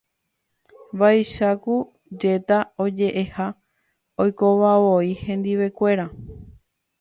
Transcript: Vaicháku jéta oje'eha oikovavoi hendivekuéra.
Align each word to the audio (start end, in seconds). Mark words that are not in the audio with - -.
Vaicháku 1.01 1.75
jéta 2.23 2.57
oje'eha 2.85 3.47
oikovavoi 4.25 5.11
hendivekuéra. 5.21 6.09